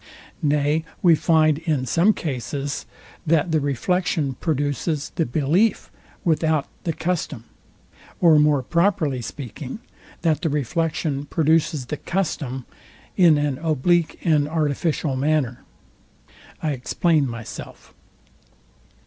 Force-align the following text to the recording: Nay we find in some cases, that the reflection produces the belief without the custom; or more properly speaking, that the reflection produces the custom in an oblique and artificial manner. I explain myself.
Nay 0.41 0.83
we 1.03 1.13
find 1.13 1.59
in 1.59 1.85
some 1.85 2.11
cases, 2.11 2.87
that 3.27 3.51
the 3.51 3.59
reflection 3.59 4.33
produces 4.33 5.11
the 5.13 5.27
belief 5.27 5.91
without 6.23 6.67
the 6.85 6.91
custom; 6.93 7.43
or 8.19 8.39
more 8.39 8.63
properly 8.63 9.21
speaking, 9.21 9.77
that 10.23 10.41
the 10.41 10.49
reflection 10.49 11.25
produces 11.25 11.85
the 11.85 11.97
custom 11.97 12.65
in 13.15 13.37
an 13.37 13.59
oblique 13.59 14.17
and 14.25 14.49
artificial 14.49 15.15
manner. 15.15 15.61
I 16.63 16.71
explain 16.71 17.27
myself. 17.29 17.93